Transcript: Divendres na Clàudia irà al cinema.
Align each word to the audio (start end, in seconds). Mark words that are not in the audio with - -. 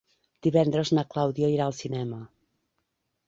Divendres 0.45 0.91
na 0.99 1.03
Clàudia 1.11 1.51
irà 1.57 1.67
al 1.71 1.77
cinema. 1.81 2.21